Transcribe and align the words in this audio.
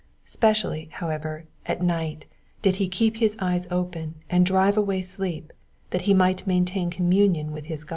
Specially, 0.25 0.87
however, 0.93 1.45
at 1.67 1.83
night 1.83 2.25
did 2.63 2.77
he 2.77 2.87
keep 2.89 3.17
his 3.17 3.37
eyes 3.37 3.67
open, 3.69 4.15
and 4.31 4.43
drive 4.47 4.75
away 4.75 5.03
sleep, 5.03 5.53
that 5.91 6.01
he 6.09 6.13
might 6.15 6.47
maintain 6.47 6.89
communion 6.89 7.51
with 7.51 7.65
his 7.65 7.83
God. 7.83 7.89